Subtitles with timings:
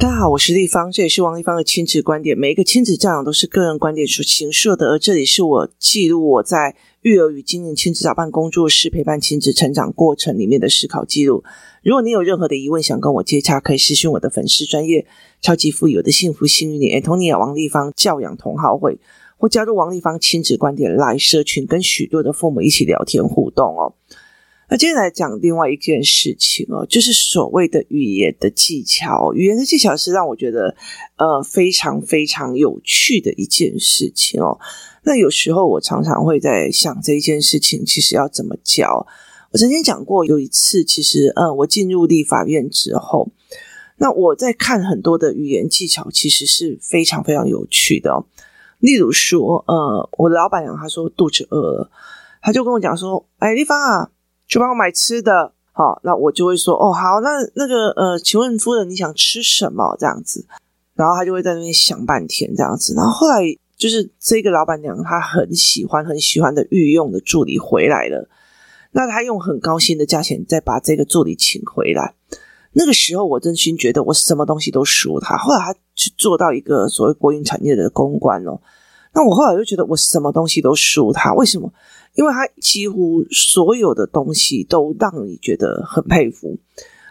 [0.00, 2.36] 大家好，我是丽芳，这也是王丽芳的亲子观点。
[2.36, 11.44] 每一个亲子教养都是个人观点所形设的，而这里是我记录我在育儿与经营亲子早办工作室陪伴亲子成长过程里面的思考记录。
[11.84, 15.06] 如果你有任何的疑问想跟我接洽，可以私讯我的粉丝专业
[15.40, 18.98] 超级富有的幸福幸运点，Antonia 王丽芳教养同好会，
[19.36, 23.94] 或加入王丽芳亲子观点来社群，跟许多的父母一起聊天互动哦。
[24.70, 29.32] 那接下来讲另外一件事情哦，就是所谓的语言的技巧。
[29.32, 30.76] 语言的技巧是让我觉得
[31.16, 34.58] 呃非常非常有趣的一件事情哦。
[35.04, 39.06] 那有时候我常常会在想这一件事情，其实要怎么教？
[39.52, 43.32] 我曾经讲过，有一次其实呃我进入立法院之后，
[43.96, 48.26] 那我在看很多的语言技巧，其实是非常非常有趣的哦。
[48.80, 51.90] 例如说，呃，我的老板娘她说肚子饿了，
[52.42, 54.10] 她就跟我讲说：“哎，丽芳啊。”
[54.48, 59.94] 去帮我买吃的，好，那我就会说，哦，好，那那个，呃，请问夫人你想吃什么？
[60.00, 60.46] 这样子，
[60.94, 63.42] 然后他就会在那边想半天，这样子，然后后来
[63.76, 68.26] 就是这个老板娘她很喜欢很喜欢的御用的助理回来了，
[68.92, 72.14] 那她用很高薪的价钱再把这个助理请回来，
[72.72, 75.36] 那个时候我真心觉得我什么东西都输他。
[75.36, 78.58] 后来他去做到一个所谓国营产业的公关哦，
[79.12, 81.70] 那我后来就觉得我什么东西都输他，为什么？
[82.18, 86.58] 因为他几乎所有的东西都让你觉得很佩服。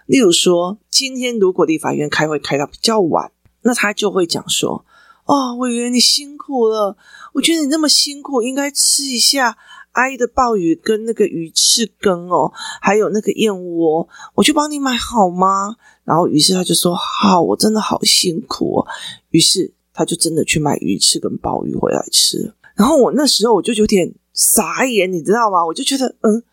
[0.06, 4.84] 例如说，今天如果立法院开会开到比较晚，那他就会讲说
[5.24, 6.98] ：“哦，委员你辛苦了，
[7.34, 9.58] 我觉得你那么辛苦，应该吃一下
[9.94, 18.88] 阿姨的鲍鱼跟那个鱼翅羹哦，还有那个燕窝，我去帮你买好吗？”然后于是他就说：“好，我真的好辛苦哦。”
[19.32, 22.54] 于是他就真的去买鱼翅跟鲍鱼回来吃。
[22.76, 24.14] 然后我那时候我就有点。
[24.38, 25.66] 傻眼，你知道吗？
[25.66, 26.44] 我就觉得，嗯，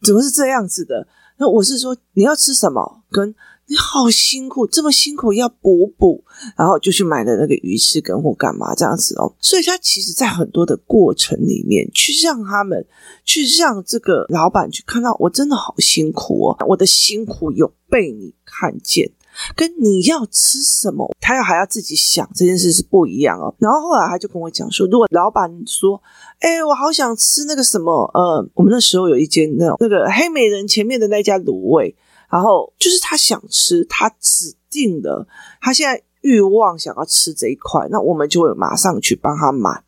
[0.00, 1.08] 怎么是这样子的？
[1.36, 3.02] 那我是说，你要吃什么？
[3.10, 3.34] 跟
[3.66, 6.22] 你好辛苦，这么辛苦要补补，
[6.56, 9.34] 然后就去买了那个鱼翅羹或干嘛这样子哦。
[9.40, 12.86] 所以他其实，在很多的过程里面，去让他们，
[13.24, 19.10] 去让这个老板去看到，我真的好辛苦哦，我的辛苦有被你看见。
[19.56, 23.54] 跟你要吃什么，他要还要自己想这件事是不一样哦。
[23.58, 26.00] 然后后来他就跟我讲说，如果老板说，
[26.40, 31.96] 哎，我好想吃那个什么，呃，我们那时候有一间那种那个黑美人前面的那家卤味，
[32.30, 35.26] 然后就是他想吃，他指定的，
[35.60, 39.82] 他现在欲望想要吃这一块，那我们就会马上去帮他买。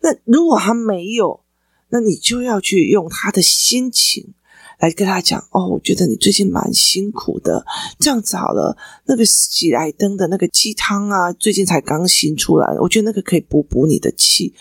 [0.00, 1.40] 那如果他没有，
[1.88, 4.34] 那你就要去用他的心情。
[4.78, 7.64] 来跟他讲哦，我觉得你最近蛮辛苦的，
[7.98, 8.76] 这样子好了，
[9.06, 14.52] 那个喜来登的那个鸡汤啊，最近才刚新出来，我觉得那个可以补补你的气，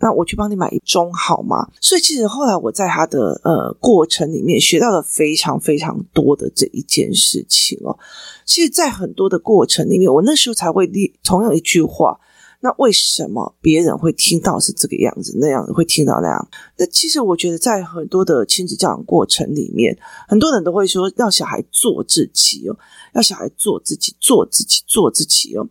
[0.00, 1.68] 那我去帮你买一盅好吗？
[1.80, 7.98] 所以其实后来我在他的呃过程里面学到了非常非常多的这一件事情哦。
[8.44, 12.18] 其实，在很多的过程里面，我那时候才会立同样一句话。
[12.60, 16.48] 那为什么别人会听到是这个样子，那样会听到那样？
[16.76, 19.96] 那其实我觉得，在很多的亲子教养过程里面，
[20.26, 22.76] 很多人都会说要小孩做自己哦，
[23.14, 25.68] 要小孩做自己，做自己，做自己哦。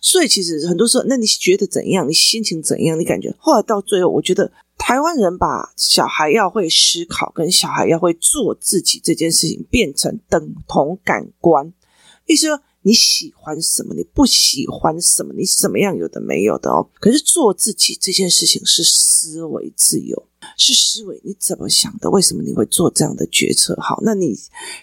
[0.00, 2.08] 所以其实很多时候，那你觉得怎样？
[2.08, 2.98] 你心情怎样？
[2.98, 3.34] 你感觉？
[3.38, 11.70] 后来到最后，我觉得台湾人把小孩要会思考跟小孩要会做自己这件事情变成等同感官，
[12.24, 12.58] 意思说。
[12.82, 13.94] 你喜欢什么？
[13.94, 15.34] 你不喜欢什么？
[15.34, 16.88] 你什么样有的没有的哦。
[16.98, 20.26] 可是做自己这件事情是思维自由，
[20.56, 22.08] 是思维你怎么想的？
[22.10, 23.76] 为什么你会做这样的决策？
[23.80, 24.34] 好，那你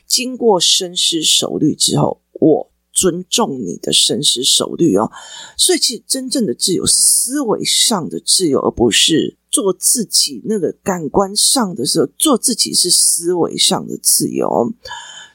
[0.05, 5.11] 经过深思熟虑之后，我尊重你的深思熟虑哦。
[5.57, 14.71] 所以，其实真正的自由是思维上的自由，而不是做自己那个感官上的时候，做自己是思维上的自由。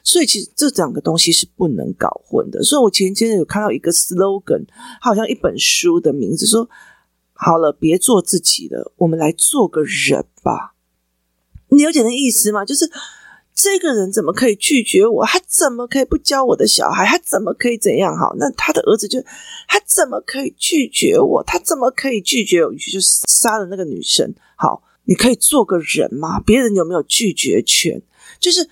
[0.05, 2.61] 所以其实这两个东西是不能搞混的。
[2.61, 4.65] 所以我前几天有看到一个 slogan，
[4.99, 6.69] 好像一本书的名字说
[7.31, 10.75] ：“好了，别做自己了，我们来做个人吧。”
[11.71, 12.65] 你了解那意思吗？
[12.65, 12.91] 就是
[13.55, 15.25] 这个人怎么可以拒绝我？
[15.25, 17.05] 他怎么可以不教我的小孩？
[17.05, 18.13] 他怎么可以怎样？
[18.17, 19.21] 好，那他的儿子就
[19.69, 21.41] 他怎么可以拒绝我？
[21.43, 22.73] 他怎么可以拒绝我？
[22.73, 24.35] 就杀了那个女生。
[24.57, 26.41] 好，你可以做个人吗？
[26.41, 28.01] 别人有没有拒绝权？
[28.37, 28.69] 就是。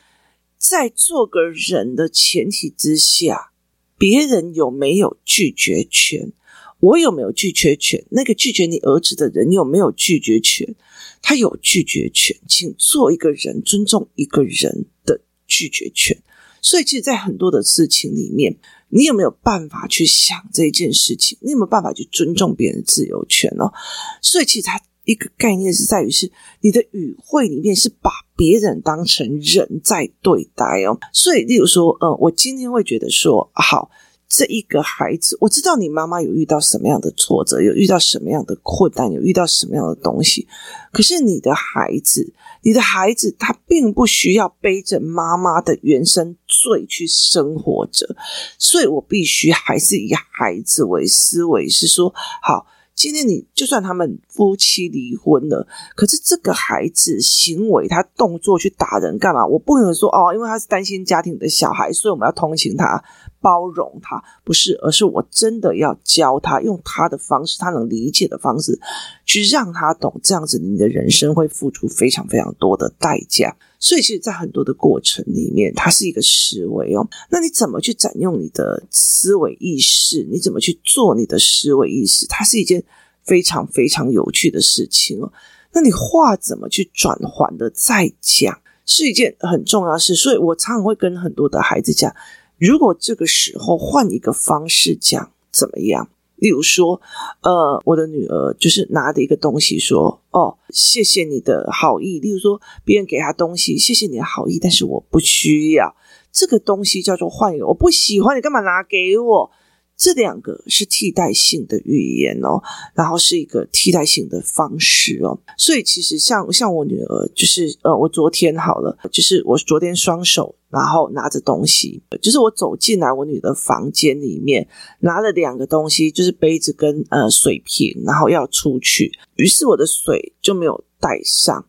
[0.61, 3.51] 在做个人的前提之下，
[3.97, 6.31] 别人有没有拒绝权？
[6.79, 8.05] 我有没有拒绝权？
[8.11, 10.75] 那个拒绝你儿子的人有没有拒绝权？
[11.19, 16.21] 他有拒绝权，请做一个人，尊重一个人的拒绝权。
[16.61, 18.55] 所以，其实，在很多的事情里面，
[18.89, 21.39] 你有没有办法去想这件事情？
[21.41, 23.73] 你有没有办法去尊重别人自由权哦？
[24.21, 24.79] 所以，其实他。
[25.11, 26.31] 一个概念是在于是
[26.61, 30.97] 你的语汇里面是把别人当成人在对待哦。
[31.13, 33.91] 所以，例如说，嗯，我今天会觉得说，好。
[34.33, 40.47] 这一个孩子，我知道你妈妈有遇到什么样的挫折，有遇到什么样的困难，有遇到什么样的东西。
[40.93, 48.15] 可是你的孩子，你的孩子，他并不需要背着妈妈的原生罪去生活着，
[48.57, 52.65] 所以我必须还是以孩子为思维，是说好。
[53.01, 55.65] 今天你就算他们夫妻离婚了，
[55.95, 59.43] 可是这个孩子行为他动作去打人干嘛？
[59.43, 63.03] 我不能说哦，因为他是单亲家庭的小孩，所以我们要同情他、
[63.41, 68.79] 包容他，不是，而是我真的要教他用他的方式，他能理解的方式，
[69.25, 73.57] 去让他懂，这样子你的人生会付出非常非常多的代价。
[73.83, 77.05] 所以，其实，在很多的过程里面，它是一个思维哦。
[77.31, 80.23] 那你怎么去展用你的思维意识？
[80.31, 82.27] 你怎么去做你的思维意识？
[82.27, 82.83] 它是一件
[83.23, 85.33] 非常非常有趣的事情哦。
[85.73, 90.13] 那你话怎么去转换的再讲，是一件很重要的事。
[90.13, 92.15] 所以我常常会跟很多的孩子讲，
[92.59, 96.07] 如果这个时候换一个方式讲，怎么样？
[96.41, 96.99] 例如说，
[97.43, 105.95] 呃，我的女儿就是拿着一个东西说：“哦，谢谢你的好意。”例如说，别人给她东西，谢谢你的好意，但是我不需要
[106.31, 109.51] 这个东西，叫做换一个，我不喜欢，你干嘛拿给我？
[109.95, 112.59] 这两个是替代性的语言哦，
[112.95, 124.67] 然后是一个替代性的方式哦，所以其实像像我女儿，就是呃，我昨天好了，就是我昨天双手然后拿着东西，就是我走进来我女儿的房间里面，
[125.01, 131.65] 拿了两个东西，就是杯子跟呃水瓶，然后要出去，于是我的水就没有带上，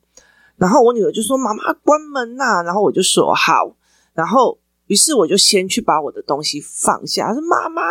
[0.57, 3.77] 然后我女儿就说：“妈妈关门呐！”然后我就说：“好。”
[4.15, 4.59] 然后。
[4.89, 7.29] 于是我就先去把我的东西放下。
[7.29, 7.83] 他说：“妈妈，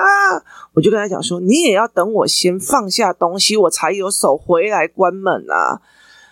[0.74, 5.82] 我就跟她讲说，你也要等我先放下东西，我才有手回来关门啊。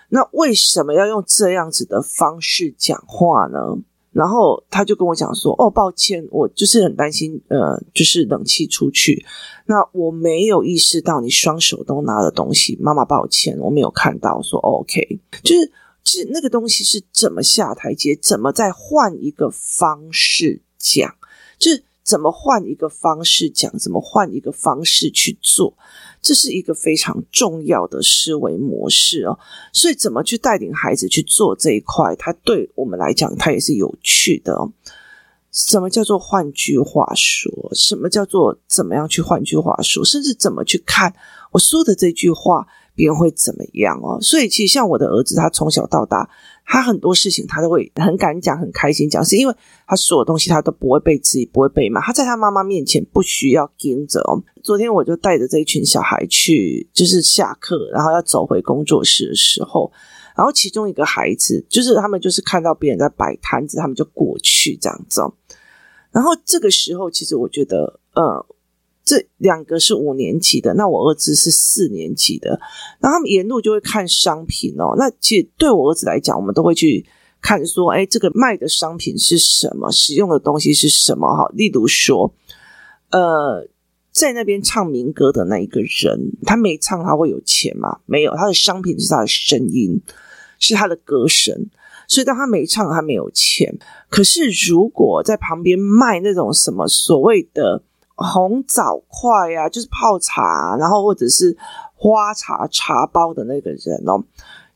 [0.10, 3.78] 那为什么要用这样子的方式讲话呢？”
[4.12, 9.26] 然后他就跟我讲说：“哦，抱歉，我就是很担心，呃，就是冷气出去，
[9.66, 15.72] 那我没有意识到你双手都拿了东西，妈妈抱歉，我没有看到。”说：“OK，就是。”
[16.02, 21.14] 其实那个东西是怎么下台阶，怎么再换一个方式讲，
[21.60, 25.78] 就是怎么换一个方式讲，怎么换一个方式去做，
[26.20, 29.38] 这是一个非常重要的思维模式哦。
[29.72, 34.58] 所以，怎么去带领孩子去做这一块，它对我们来讲，它也是有趣的。
[35.52, 37.70] 什么叫做换句话说？
[37.76, 40.04] 什么叫做怎么样去换句话说？
[40.04, 41.14] 甚至怎么去看
[41.52, 42.66] 我说的这句话？
[42.96, 44.20] 别人会怎么样哦？
[44.20, 46.30] 所以其实像我的儿子，他从小到大，
[46.72, 49.56] 他很多事情他都会很敢讲，很开心讲，是因为
[49.88, 52.00] 他所有东西他都不会被质疑，不会被骂。
[52.00, 54.40] 他在他妈妈面前不需要盯着哦。
[54.64, 59.92] 昨天我就带着这一群小孩去，就是下课，然后要走回工作室的时候，
[60.36, 65.34] 然后其中一个孩子，就是他们就是看到别人在摆摊子，他们就过去这样子哦。
[66.12, 68.46] 然后这个时候，其实我觉得，呃。
[69.10, 72.60] 这两个是五年级的，那我儿子是四年级的，
[73.00, 74.94] 然后他们沿路就会看商品哦。
[75.00, 77.04] 那其实对我儿子来讲，我们都会去
[77.42, 81.28] 看说，哎，这个卖的商品是什么，使用的东西是什么？
[81.36, 82.32] 哈，例如说，
[83.10, 83.68] 呃，
[84.12, 88.02] 在那边唱民歌的那一个人，他没唱他会有钱吗？
[88.06, 90.00] 没有，他的商品是他的声音，
[90.60, 91.66] 是他的歌声，
[92.08, 93.76] 所以当他没唱，他没有钱。
[94.08, 97.82] 可是如果在旁边卖那种什么所谓的。
[98.20, 101.58] 红枣块呀，就是泡茶，然后或者是
[101.96, 104.24] 花茶茶包的那个人哦。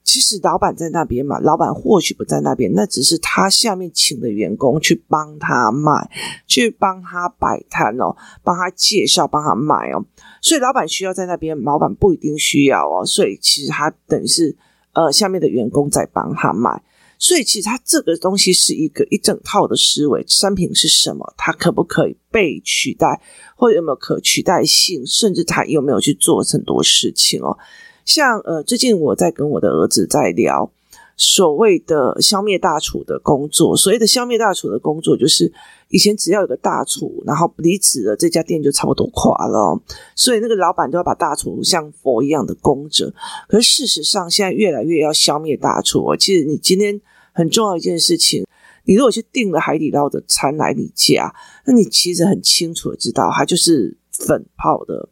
[0.03, 6.09] 其实老板在那边嘛，老板或许不在那边，那只是他下面请的员工去帮他卖，
[6.45, 10.03] 去帮他摆摊哦，帮他介绍，帮他卖哦。
[10.41, 13.05] 所以老板需要在那边，老板不一定需要哦。
[13.05, 14.57] 所以其实他等于是
[14.91, 16.83] 呃下面的员工在帮他卖。
[17.23, 21.33] 所以其实它这个东西是一个一整套的思维，商品是什么？
[21.37, 23.21] 它可不可以被取代，
[23.55, 25.07] 或者有没有可取代性？
[25.07, 27.57] 甚至它有没有去做很多事情哦？
[28.03, 30.69] 像呃，最近我在跟我的儿子在聊
[31.15, 33.77] 所谓的消灭大厨的工作。
[33.77, 35.49] 所谓的消灭大厨的工作，就是
[35.87, 39.81] 以前只要有个大厨，然后离职了，这家店就差不多垮了哦。
[40.13, 43.13] 所以那个老板都要把大厨像佛一样的供着。
[43.47, 46.17] 可是事实上，现在越来越要消灭大厨哦。
[46.17, 46.99] 其实你今天。
[47.33, 48.45] 很重要一件事情，
[48.85, 51.33] 你如果去订了海底捞的餐来你家，
[51.65, 55.09] 那你其实很清楚的知道，它就是粉泡的，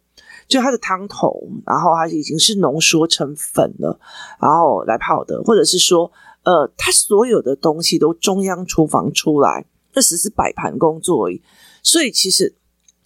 [0.47, 3.99] 就它的汤头，然后它已经是浓缩成粉了，
[4.39, 6.11] 然后来泡的，或者是说，
[6.43, 11.41] 呃，它所有的东西都中央厨房出来，那只是摆盘工作而已。
[11.83, 12.53] 所以其实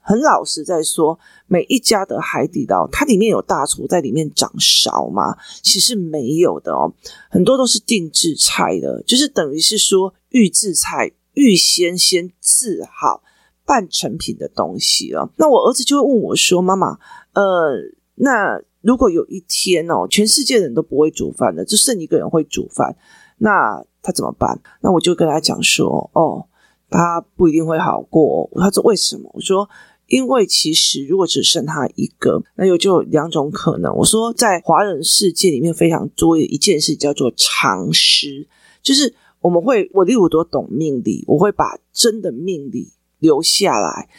[0.07, 5.35] 很老实在说，每一家的海底捞，它里面有大厨在里面掌勺吗？
[5.63, 6.93] 其实没有的哦，
[7.27, 13.23] 很多都是定制菜的，就是等于是说预制菜，预先先制好
[13.65, 15.27] 半成品的东西了。
[15.37, 16.99] 那我儿子就会问我说：“妈妈，
[17.33, 17.73] 呃，
[18.13, 22.95] 那如果有一天哦，全世界人都不会煮饭了，就剩一个人会煮饭，
[23.39, 26.45] 那他怎么办？”那我就跟他讲说：“哦，
[26.91, 29.67] 他不一定会好过。”他说：“为什么？”我说。
[30.07, 33.95] 因为其实，如果只剩他一个，那有就两种可能。
[33.95, 38.47] 我说，在华人世界里面非常多的一件事叫做常识，
[38.81, 44.09] 就是我们会，我例如多懂命理，我会把真的命理留下来，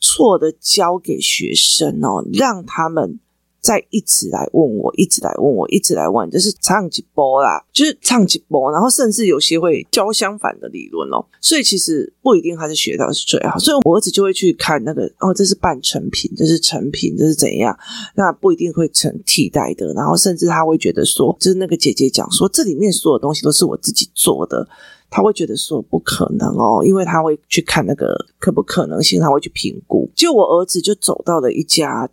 [0.00, 3.20] 错的交给学生哦，让他们。
[3.66, 17.76] 再一直来问我，一直来问我，一直来问，就是唱几波啦，就是唱几波，然后甚至有些会教相反的理论哦，所以其实不一定他是学到是最好，所以我儿子就会去看那个哦，这是半成品，这是成品，这是怎样？
[18.14, 24.64] 那不一定会成替代的，然后甚至他会觉得说，就是那个姐姐讲说，这里面所有东西都是我自己做的，
[25.10, 30.08] 他会觉得说不可能哦，因为他会去看那个可不可能性，他会去评估。
[30.14, 32.08] 就我儿子就走到了一家。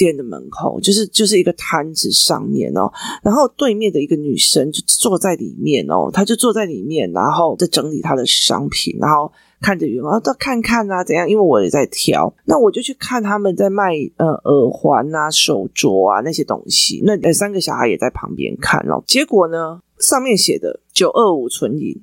[0.00, 2.90] 店的门口就是就是一个摊子上面哦，
[3.22, 9.30] 然后对面的一个女生就坐在里面哦，她就坐在里面，然后在整理她的商品，然后
[9.60, 11.28] 看着员工，都看看啊怎样？
[11.28, 17.02] 因为我也在挑，那我就去看他们在卖呃耳环啊、手镯啊那些东西。
[17.04, 21.94] 那那三个小孩也在旁边看哦，结果呢，上面写的九二五纯银，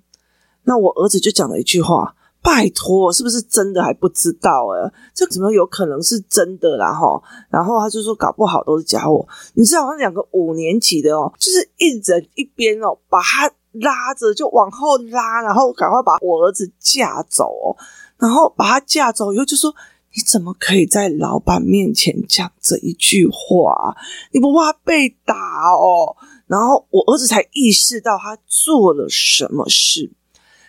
[0.66, 2.14] 那我儿子就讲了一句话。
[2.42, 4.92] 拜托，是不是真的还不知道诶？
[5.14, 6.94] 这怎么有可能是真的啦？
[6.94, 9.28] 哈，然后他就说搞不好都是假货。
[9.54, 17.76] 你知道，那两个五年级的哦，就是一人一边哦，把他拉着就往后拉，然后赶快把我儿子架走哦，
[18.18, 19.74] 然后把他架走以后就说
[20.16, 23.96] ：“你怎么可以在老板面前讲这一句话？
[24.32, 26.16] 你不怕被打哦？”
[26.48, 30.10] 然后我儿子才意识到他做了什么事。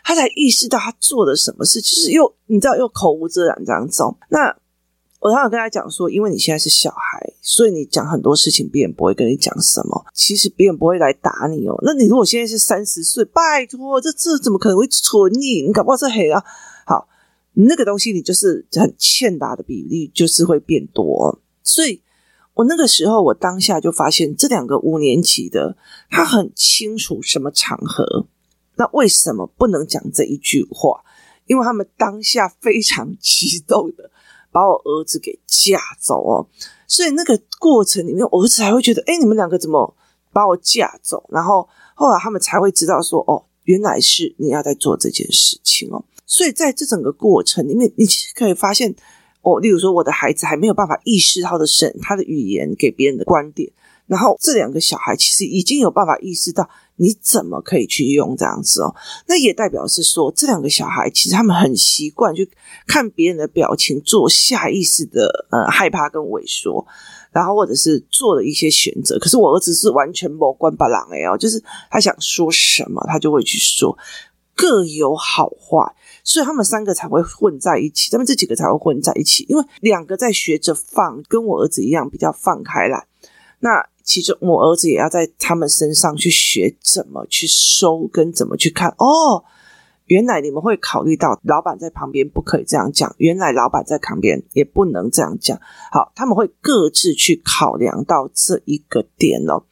[0.08, 4.02] 他才意识到他做了什么事，就是又你知道又口无遮拦这样子。
[4.30, 4.56] 那
[5.20, 10.06] 我常常跟他讲说，因为你现在是小孩，所以你讲很多事情，别人不会跟你讲什么。
[10.14, 11.78] 其实别人不会来打你哦。
[11.82, 15.60] 那你如果现在是三十岁，拜托，这这怎么可能会存你？
[15.60, 16.42] 你搞不好是黑啊。
[16.86, 17.06] 好，
[17.52, 21.38] 那个东西你就是很欠打的比例就是会变多。
[21.62, 22.00] 所以
[22.54, 25.76] 我那个时候，我当下就发现这两个五年级的，
[26.08, 28.26] 他很清楚什么场合。
[28.78, 31.04] 那为什么不能讲这一句话？
[31.46, 34.10] 因为他们当下非常激动的
[34.52, 36.46] 把我儿子给架走哦，
[36.86, 39.96] 所以那个过程里面，我儿子还会觉得，哎，你们两个怎么
[40.30, 41.24] 把我架走？
[41.30, 46.04] 然后后来他们才会知道说，哦，原来是你要在做这件事情哦。
[46.26, 48.94] 所以在这整个过程里面，你其实可以发现，
[49.40, 53.72] 哦，例如说我的孩子还没有办法意识到的是他的语言给别人的观点，
[54.06, 56.68] 然后这两个小孩其实已经有办法意识到。
[56.98, 58.94] 你怎么可以去用这样子哦？
[59.26, 62.50] 那也代表是说，这两个小孩其实他们很习惯去
[62.86, 66.84] 看别人的表情，做下意识的呃害怕跟萎缩，
[67.30, 69.16] 然后或者是做了一些选择。
[69.18, 73.96] 可是我儿子是完全没关把狼哎哦，就是他想说什么，他就会去说，
[74.56, 83.06] 各有好坏，所以他们三个才会混在一起，他们这几个才会混在一起，因为两个在学着放，跟我儿子一样比较放开来，
[83.60, 83.86] 那。
[84.08, 88.88] 其实我儿子也要在他们身上去学怎么去收，跟怎么去看。
[88.96, 89.44] 哦，
[90.06, 95.60] 原来你们会考虑到老板在旁边不可以这样讲，原来老板在旁边也不能这样讲。
[95.92, 99.64] 好，他们会各自去考量到这一个点哦。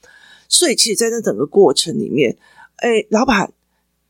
[0.50, 2.36] 所以，其实，在这整个过程里面，
[2.76, 3.54] 哎，老板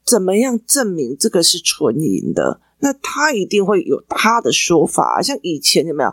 [0.04, 2.60] 怎么样证明这个是纯银的？
[2.80, 5.22] 那他一定会有他的说法。
[5.22, 6.12] 像以前有没有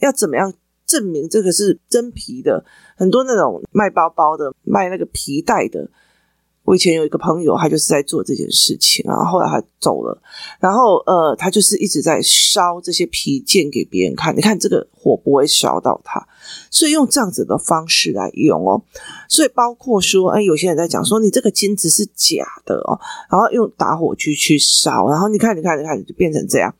[0.00, 0.52] 要怎么样？
[0.94, 2.64] 证明这个是真皮的，
[2.96, 5.90] 很多那种卖包包的、卖那个皮带的。
[6.62, 10.22] 我以前有一个朋友，他就是在做这件事情，然后后来他走了，
[10.60, 14.34] 然后呃，他就是一直在烧这些皮件给别人看。
[14.34, 16.26] 你看这个火不会烧到他，
[16.70, 18.82] 所以用这样子的方式来用哦。
[19.28, 22.98] 所以包括说，哎，有些人在讲说你这个金子是假的哦，
[23.30, 26.74] 然后用打火机去烧，然后你看，你看，你看，就变成这样。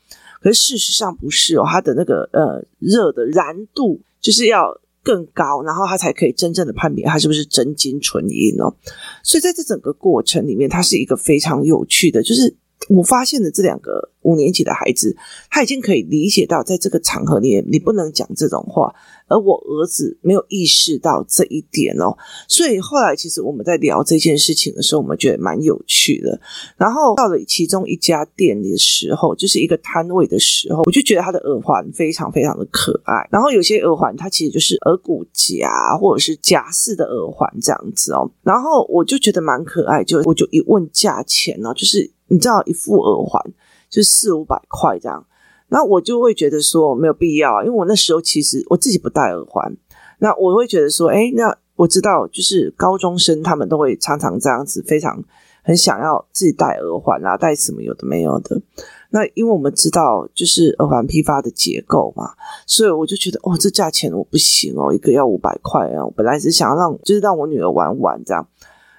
[0.45, 8.77] 可是事实上不是哦，它的那个呃热的燃度就是要更高，然后它才可以真正的判别它是不是真金纯银哦。
[9.23, 12.55] 所以在这整个过程里面，它是一个非常有趣的，就是
[12.91, 15.17] 我发现的这两个五年级的孩子，
[15.49, 18.95] 他已经可以理解到，在这个场合里，你不能讲这种话。
[19.27, 22.17] 而我儿子没有意识到这一点哦，
[22.47, 26.39] 所以后来其实我们在聊这件事情的时候，我们觉得蛮有趣的。
[26.77, 33.27] 然后到了其中一家店的时候，就是一个摊位的时候，我就觉得他的耳环非常非常的可爱。
[33.31, 38.31] 然后有些耳环它其实就是耳骨夹或者是夹式的耳环这样子哦。
[38.43, 43.43] 然后我就觉得蛮可爱，就我就一问价钱哦，就是你知道一副耳环
[43.89, 45.25] 就四五百块这样。
[45.69, 49.77] 那我就会觉得说没有必要，因为我那时候其实我自己不戴耳环。
[50.19, 55.23] 那我会觉得说，诶，那我知道，就是高中生他们都会常常这样子，非常
[55.63, 58.61] 很想要自己戴耳环啊，戴什么有的没有的。
[59.11, 62.31] 那因为我们知道，就是耳环批发的结构嘛，
[62.67, 66.05] 所以我就觉得，哦，这价钱我不行哦，一个要五百块啊。
[66.05, 68.47] 我本来是想要让，就是让我女儿玩玩这样。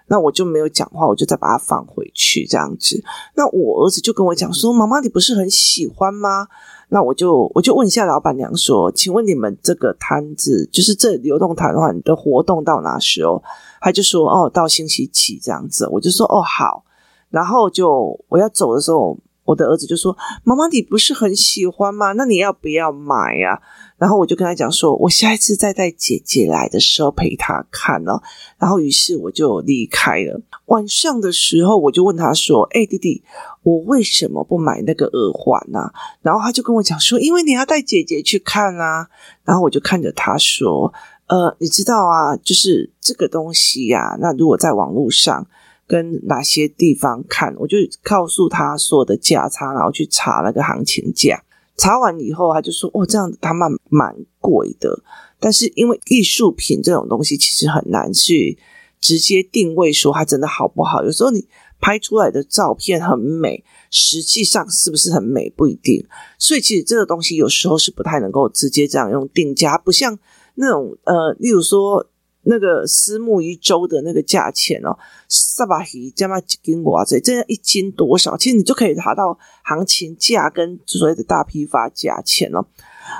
[0.07, 3.03] 那我就没有讲话，我就再把它放回去这样子。
[3.35, 6.47] 那我儿子就跟我讲说：“妈妈，你不是很喜欢吗？”
[6.89, 13.43] 那我就我就问一下老板娘说：“请问你们这个摊子，就是这流动摊贩的活动到哪时候？”
[13.81, 16.83] 他就说：“哦，到星期几这样子。”我就说：“哦，好。”
[17.29, 22.11] 然后就我要走的时候，我的儿子就说：“妈妈，你不是很喜欢吗？
[22.11, 23.59] 那你要不要买呀？”
[23.97, 28.21] 然后我就跟他讲说，我下一次再带姐姐来的时候陪她看哦。
[28.57, 30.41] 然后于是我就离开了。
[30.65, 33.23] 晚上的时候，我就问他说：“哎，弟弟，
[33.63, 35.89] 我为什么不买那个耳环呢？”
[36.21, 39.07] 然后他就跟我讲说：“因为你要带姐姐去看啊。”
[39.45, 40.93] 然后我就看着他说
[41.27, 44.17] ：“呃，你知道啊，就是这个东西呀。
[44.19, 45.47] 那如果在网络上
[45.87, 51.41] 跟哪些地方看，我就告诉他所有的价差，然后去查那个行情价。”
[51.77, 55.03] 查完以后，他就说：“哦，这样子他蛮蛮贵的。
[55.39, 58.57] 但是因为艺术品这种东西，其实很难去
[59.01, 61.03] 直接定位说它真的好不好。
[61.03, 61.47] 有时候你
[61.79, 66.05] 拍出来的照片很美，实际上是不是很美不一定。
[66.39, 70.17] 所以其实这个东西有时候是不太能够直接这样用定价，不像
[70.55, 72.07] 那种呃，例如说。”
[72.45, 74.97] 那个私募一周的那个价钱哦，
[75.27, 78.37] 萨巴鱼加嘛几斤瓜子，这样一斤多少？
[78.37, 82.65] 其实你就可以查到行情价跟所谓的大批发价钱哦。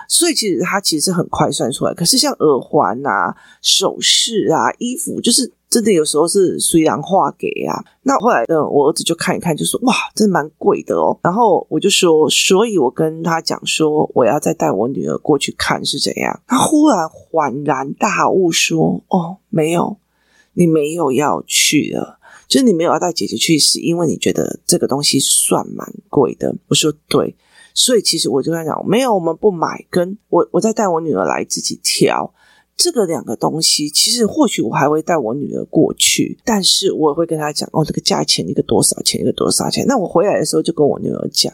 [0.07, 1.93] 所以其实它其实是很快算出来。
[1.93, 5.51] 可是像耳环啊、首饰啊、衣服，就是。
[5.75, 11.19] 真的有时候是虽然画给啊，那后来呢，我儿子就看一看，就说哇，真的蛮贵的哦。
[11.21, 16.41] 然后我就说，所以我跟他讲说，我要再带我女儿过去看是怎样。
[16.47, 19.97] 他忽然恍然大悟说，哦，没有，
[20.53, 26.55] 你没有要去了，就是你没有要带姐姐去，是因为你觉得这个东西算蛮贵的。
[26.69, 27.35] 我说对，
[27.73, 32.33] 所以其实我就跟他讲，没有，我们不买，跟我我再带我女儿来自己挑。
[32.77, 39.85] 这个两个东西，其实或许我还会带我女儿过去，但是我会跟她讲哦，这个价钱一个多少钱，一个多少钱。
[39.87, 41.53] 那我回来的时候就跟我女儿讲，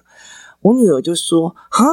[0.61, 1.85] 我女儿就说：“哈，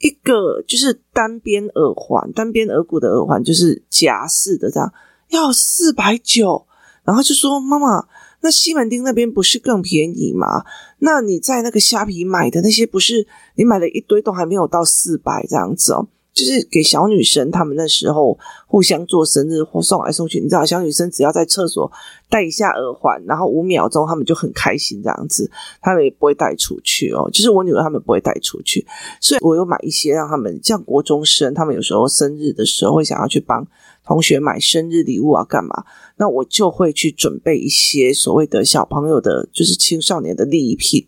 [0.00, 4.92] 一个就是单边耳环，单边耳骨的耳环，就是夹式的这样，
[5.30, 6.66] 要四百九。”
[7.04, 8.06] 然后就说：“妈妈，
[8.42, 10.64] 那西门町那边不是更便宜吗？
[10.98, 21.90] 那你在那个虾皮买的那些，不是你买了一堆都还没有到四百这样子哦？”就是给小女生，她们那时候互相做生日或送来送去，你知道，小女生只要在厕所
[22.30, 27.28] 戴一下耳环，然后五秒钟，她们就很开心这样子，她们也不会带出去哦。
[27.30, 28.86] 就是我女儿她们不会带出去，
[29.20, 33.66] 所以我有买一些让他们像国中生，他们有时候生日的时候会想要去帮
[34.04, 35.84] 同学买生日礼物啊，干嘛？
[36.16, 41.06] 那我就会去准备一些所谓的小朋友的，就是青少年的礼品。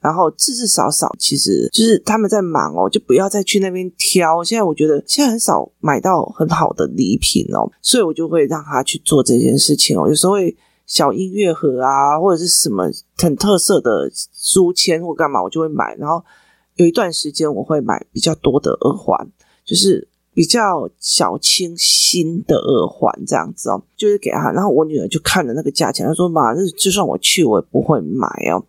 [0.00, 4.44] 然后，至至少少，其实就是他们在忙哦，就不要再去那边挑。
[4.44, 10.08] 现在我觉得现在很少买到很好的礼品哦，所以我就会让他去做这件事情哦。
[10.08, 10.56] 有时候会
[10.86, 15.96] 小音乐盒啊，或者是什么很特色的书签或干嘛，我就会买。
[15.96, 16.22] 然后
[16.76, 19.28] 有一段时间我会买比较多的耳环，
[19.64, 24.52] 就是比较小清新的耳环这样子哦，就是给他。
[24.52, 28.64] 然后我女儿就看了那个价钱，她说：“妈，就算我去，我也不会买哦。”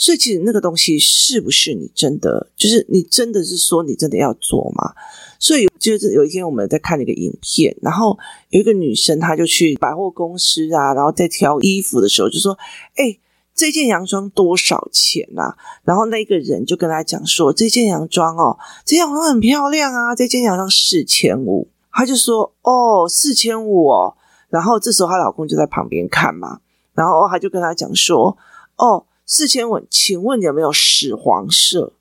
[0.00, 4.94] 所以其实那个东西是不是你真的，就是你真的是说你真的要做吗？
[5.40, 8.16] 所以就是有一天我们在看一个影片，然后
[8.50, 12.56] 有一个女生她就去百货公司啊，然后在挑衣服的时候就说
[12.94, 13.18] ：“哎，
[13.56, 24.14] 这件洋装多少钱啊？”然后那个人就跟她讲说：“这件洋装哦，这件洋装很漂亮啊，这件洋装四千五。”她就说：“哦，四千五哦。”
[24.48, 26.60] 然后这时候她老公就在旁边看嘛，
[26.94, 28.38] 然后她就跟她讲说
[28.78, 31.92] ：“哦。”四千问，请问有没有屎黄色？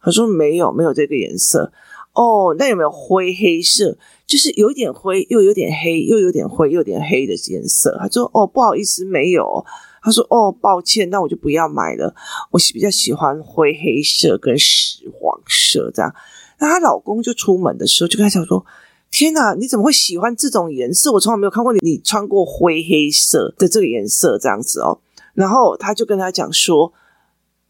[0.00, 1.70] 他说没有，没有这个颜色。
[2.14, 3.98] 哦，那有没有灰黑色？
[4.26, 7.94] 就是有点灰，又有点黑，又有点灰，又有点黑的颜色。
[8.00, 9.66] 他说哦，不好意思，没有。
[10.02, 12.14] 他说：“哦，抱歉，那我就不要买了。
[12.50, 16.10] 我比较喜欢灰黑色跟屎黄色这样。”
[16.58, 18.64] 那她老公就出门的时候就跟她讲说
[19.12, 21.12] ：“天哪，你怎么会喜欢这种颜色？
[21.12, 25.00] 我从来没有看过你，你穿过灰黑色的这个颜色这样子哦。”
[25.34, 26.92] 然后他就跟他讲说：“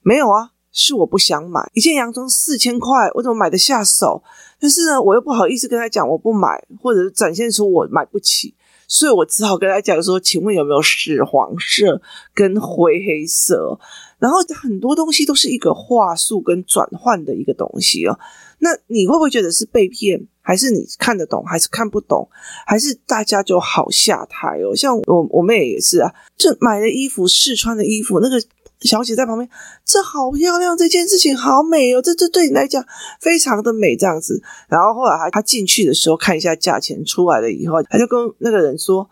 [0.03, 4.23] 没有啊，是我不想买一件洋装四千块，我怎么买得下手？
[4.59, 8.55] 但是呢，我又不好意思跟他讲我不买，或者展现出我买不起。”
[8.93, 12.03] 所以我只好跟他讲说，请问有没有屎黄色
[12.35, 13.79] 跟灰黑色？
[14.19, 18.19] 然后很多东西都是一个话术跟转换的一个东西哦。
[18.61, 22.29] 那你会不会觉得是被骗，还是你看得懂，还是看不懂，
[22.67, 24.75] 还是大家就好下台哦？
[24.75, 28.41] 像我我妹也是啊，就买的衣服试穿的衣服那个。
[28.83, 29.47] 小姐在旁边，
[29.85, 32.83] 这好漂亮，这件事情好美哦，这这对你来讲
[33.21, 34.43] 非常的美，这样子。
[34.71, 39.07] 然后后来他他进去的时候看一下价钱出来了以后，她就跟那个人说：“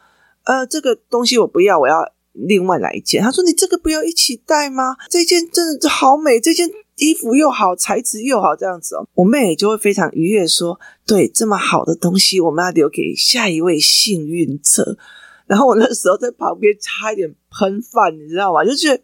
[0.44, 1.96] 呃，这个东西我不要，我要
[2.32, 4.96] 另外来一件。”他说：“你这个不要一起带吗？
[5.10, 6.66] 这件真的好美，这件
[6.98, 14.98] 衣服又好，材质又好，这样子哦。”我妹也就会非常愉悦说：“对，这么好的东西，我们要留给下一位幸运者。”
[15.46, 18.64] 然后我那时候在旁边差一点喷饭，你知道吗？
[18.64, 19.02] 就是。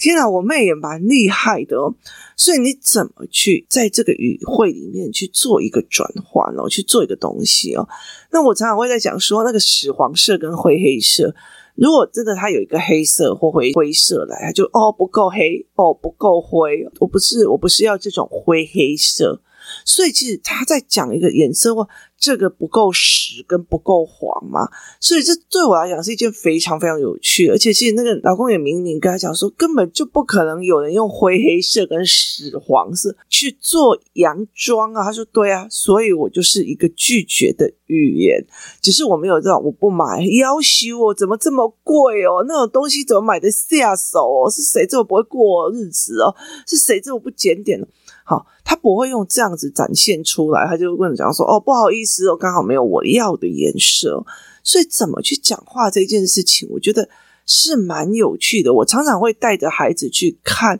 [0.00, 1.92] 天啊，我妹也蛮厉害的哦。
[2.36, 7.88] 所以你怎么去在这个语汇里面去做一个转换哦，去做一个东西哦？
[8.30, 11.34] 那我常常会在讲说，那个屎黄色跟灰黑色，
[11.78, 19.40] 如果真的它有一个黑色或灰灰色来，它就哦不够黑，哦不够灰，我不是我不是要这种灰黑色。
[19.84, 35.04] 所以其实他在讲一个颜色或这个不够屎跟不够黄嘛，所以这对我来讲是一件非常非常有趣，而且其实那个老公也明明跟他讲说，根本就不可能有人用灰黑色跟屎黄色去做洋装啊。
[35.04, 38.44] 他说对啊，所以我就是一个拒绝的语言，
[38.80, 42.44] 只是我没有这种我不买，要挟我怎么这么贵哦？
[42.48, 44.50] 那种东西怎么买得下手哦？
[44.50, 46.34] 是谁这么不会过日子哦？
[46.66, 47.86] 是谁这么不检点呢？
[48.28, 54.22] 好，他不会用这样子展现出来，他就跟你讲说：“哦，不好意思哦，刚好没有我要的颜色。”
[54.62, 57.08] 所以怎么去讲话这件事情，我觉得
[57.46, 58.74] 是蛮有趣的。
[58.74, 60.78] 我常常会带着孩子去看，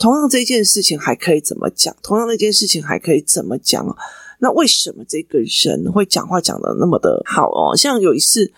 [0.00, 1.94] 同样这件事情还可以怎么讲？
[2.02, 3.86] 同样那件事情还可以怎么讲？
[4.40, 7.76] 那为什么这个人会讲话讲得那么的好哦？
[7.76, 8.52] 像有一次，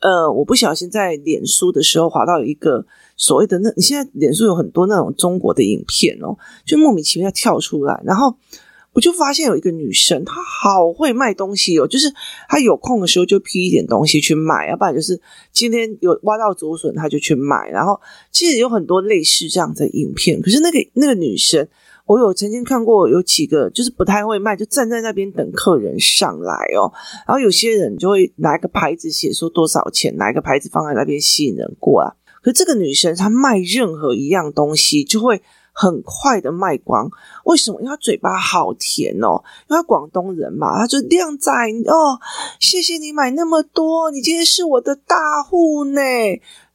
[0.00, 2.86] 呃，我不小心在脸书的时候滑到一个。
[3.20, 8.32] 所谓的那，你现在脸书有很多那种中国的影片哦，就莫名其妙跳出来，然后
[8.92, 12.14] 我就发现有一个女生，她好会卖东西哦， 就是
[12.48, 17.68] 她有空的时候就批一点东西去卖，要不然就是今天有挖到竹笋，她就去卖。
[17.70, 21.68] 然后其实有很多类似这样的影片，可是那个那个女生，
[22.08, 26.90] 我有曾经看过有几个就是不太会卖，就站在那边等客人上来哦，
[27.26, 32.10] 然后有些人就会拿一个牌子写说多少钱，拿一个牌子放在那边吸引人过来。
[32.40, 35.42] 可这个女生，她卖任何一样东西就会
[35.78, 37.08] 很快的卖光。
[37.44, 37.80] 为什么？
[37.80, 41.52] 因为他嘴巴好甜哦，因为广东人嘛，他就靓仔
[41.86, 42.18] 哦，
[42.58, 46.00] 谢谢你买那么多，你今天是我的大户呢。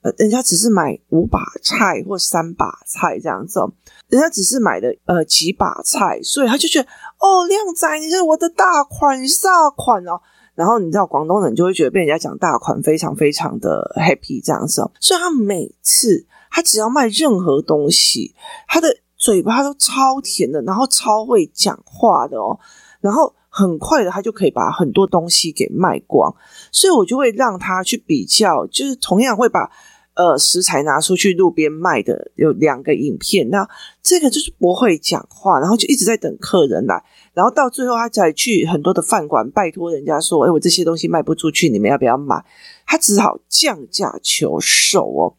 [0.04, 3.72] 呃，人家只是买五把菜或三把菜这样子哦，
[4.10, 6.88] 人家只是买的呃几把菜，所以他就觉得
[7.20, 10.20] 哦，靓仔，你是我的大款大款哦。
[10.56, 18.34] 然后你知道广东人就会觉得被人家讲大款非常非常的 happy 这样子哦，所以他每次他只要卖任何东西，
[18.68, 18.88] 他的
[19.18, 22.58] 嘴巴都超甜的，然后超会讲话的哦，
[23.02, 26.34] 然后很快的他就可以把很多东西给卖光，
[26.72, 29.70] 所以我就会让他去比较，就是同样会把。
[30.16, 33.68] 呃，食材拿出去路边卖的有两个影片，那
[34.04, 42.46] 这个就是不会讲话，然后就一直在等客人来，然后到最后他才去很多的饭馆拜托人家说：“哎，我这些东西卖不出去，你们要不要买？”
[42.86, 45.34] 他只好降价求售哦。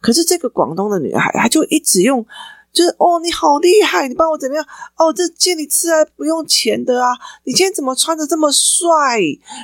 [0.00, 2.26] 可是这个广东的女孩，她就一直用。
[2.72, 4.64] 就是哦，你好厉害，你帮我怎么样？
[4.96, 7.10] 哦，这借你吃啊，不用钱的啊。
[7.42, 9.20] 你今天怎么穿的这么帅？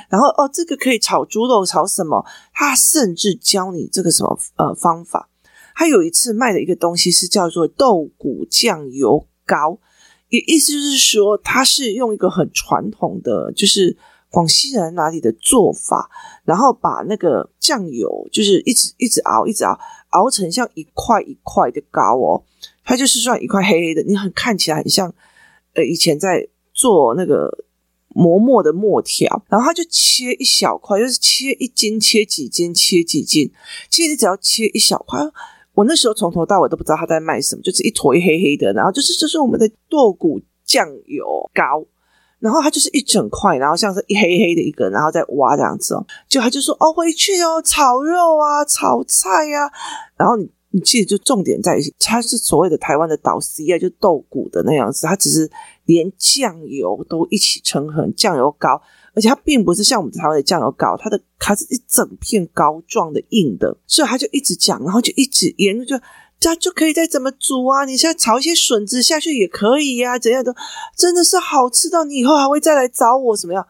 [0.09, 2.25] 然后哦，这个可以炒猪肉，炒什么？
[2.53, 5.29] 他甚至教你这个什么呃方法。
[5.73, 9.79] 他有一次卖的一个东西是叫做豆鼓酱油膏，
[10.27, 13.95] 也意思就是说，他是用一个很传统的，就是
[14.29, 16.09] 广西人哪里的做法，
[16.43, 22.43] 然后把那个酱油就是一直一直熬，一直熬，熬成像一块一块的糕哦。
[22.83, 25.13] 它就是算一块黑黑的，你很看起来很像，
[25.73, 27.65] 呃，以前在做那个
[28.09, 33.51] 磨墨的墨条，然后他就切一小块，就是切一斤，切几斤，切几斤。
[33.89, 35.19] 其实你只要切一小块，
[35.73, 41.85] 我那时候从头到尾都不知道他在卖什么，就是一坨一黑黑的，然后就是这是我们的剁骨酱油膏，
[42.39, 49.71] 然后它就是一整块，然后像是一黑黑的一个，然后再挖这样子哦，就他就说哦，回去哦，炒肉啊，炒菜呀，啊，
[50.17, 50.49] 然后你。
[50.71, 55.49] 你记得就重点在，它是所谓的台湾的岛 C 啊，就豆谷的那样子，它只是
[55.85, 58.79] 连酱油都一起称衡，酱油膏，
[59.15, 65.95] 而且它并不是像我们台湾的酱油膏，它的它是一整片膏状的硬的，所以他就一直讲，然后就一直沿着就。
[66.39, 67.85] 家就可以再怎么煮啊？
[67.85, 70.55] 你现在炒一些笋子下去也可以呀、啊，怎样的
[70.95, 73.65] 真的是好吃到你以后还会再来找我怎么样？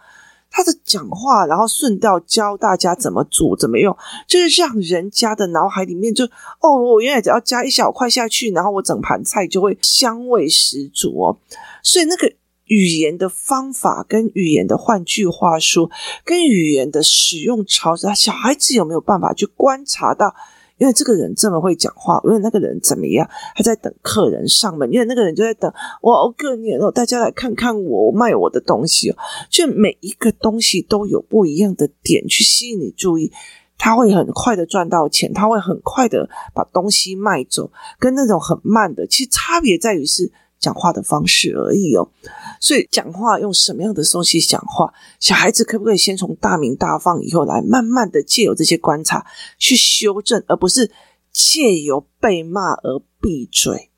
[0.50, 3.96] 他的讲话，然后顺道教大家怎么煮怎么用，
[4.28, 6.26] 就是让人家的脑海里面就
[6.62, 11.38] 哦，我原来只要加一小块下去，然后我整盘菜就会香味十足哦。
[11.84, 12.32] 所以那个
[12.66, 15.92] 语言的方法跟语言的，换句话说，
[16.26, 20.34] 跟语言的使用潮，小孩子有没有办法去观察到？
[20.78, 23.28] 因为这个人这么会讲话，因为那个人怎么样？
[23.56, 29.18] 他在等客人上门，因为那个人就在等我熬个年哦，大家来看看我卖我的东西哦。
[29.50, 33.32] 就每一个东西都有不一样的点去吸引你注意，
[33.78, 40.32] 他会很快的赚到钱，他会很快的把东西卖走，跟那种很慢的，其实差别在于是。
[40.60, 42.10] 讲话的方式而已哦，
[42.60, 49.26] 所以讲话用什么样的东西讲话，小孩子可不可以先从大鸣大放以后来，慢慢的借由这些观察
[49.58, 50.92] 去修正，而不是
[51.32, 53.92] 借由被骂而闭嘴。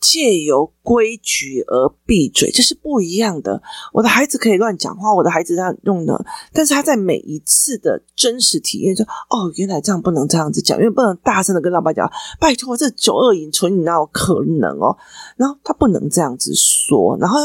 [0.00, 3.62] 借由规矩而闭嘴，这是不一样的。
[3.92, 12.10] 我的孩子可以乱讲话，我的孩子他用的，但是他在每一次的真实体验说：“哦，原来这样不能这样子讲，因为不能大声的跟老板讲，
[12.40, 14.96] 拜托，这九二饮纯你哪有可能哦？”
[15.36, 17.38] 然后他不能这样子说，然后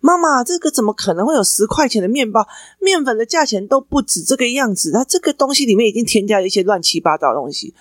[0.00, 2.46] 妈妈，这个怎么可能会有十块钱的面包？
[2.78, 7.74] 面粉的价钱都不止这个样子，他这个东西里面已经添加了一些乱七八糟的东西。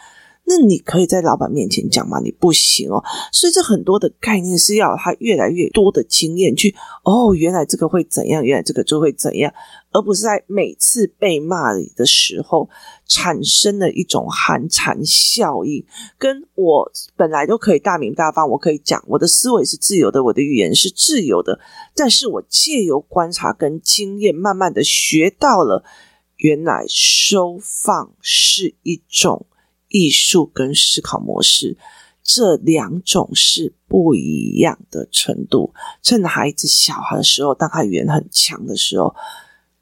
[0.52, 2.20] 那你可以在老板面前讲吗？
[2.20, 3.02] 你不行哦。
[3.32, 9.54] 所以这很多的概念是要他越来越多的经验去哦，原来这个会怎样，原来这个就会怎样，
[9.94, 12.70] 而不是在每次被骂的时候
[13.08, 15.86] 产生了一种寒蝉效应。
[16.18, 21.58] 跟我本来都可以大名大放，我可以讲，我的思维是自由的，我的语言是自由的，
[21.96, 25.86] 但是我借由观察跟经验，慢慢的学到了，
[26.36, 29.46] 原来收放是一种。
[29.91, 31.77] 艺术跟思考模式，
[32.23, 35.73] 这两种是不一样的程度。
[36.01, 39.13] 趁孩子小孩的时候，当他语言很强的时候，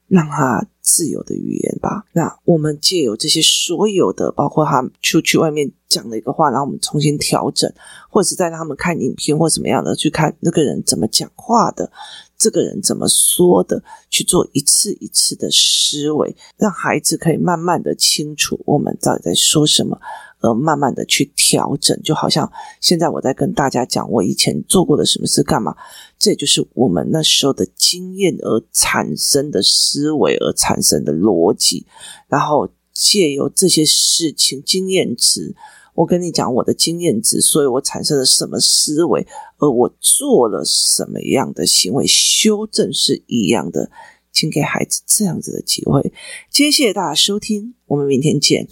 [0.08, 2.06] 让他自由的语言吧。
[2.14, 7.72] 那我们借由这些所有的，包括他出去外面讲的一个话，然后我们重新调整，
[8.10, 11.92] 或者是在他们看影片或什么样的去看那个人怎么讲话的。
[12.40, 13.84] 这个人怎么说的？
[14.10, 20.00] 去做一次一次的思维，让孩子可以慢慢的清楚我们到底在说什么，
[20.40, 22.02] 而慢慢的去调整。
[22.02, 22.50] 就好像
[22.80, 25.76] 现在我在跟大家讲我以前做过的什么事干嘛，
[26.18, 31.86] 这也就是我们那时候的经验而产生的思维而产生的逻辑，
[32.28, 35.54] 然后借由这些事情经验值。
[35.96, 39.28] 我跟你讲我的经验值，所以我产生了什么思维，
[39.60, 43.92] 而我做了什么样的行为，修正是一样的，
[44.32, 46.02] 请给孩子这样子的机会。
[46.50, 48.66] 今天谢谢大家收听，我们明天见。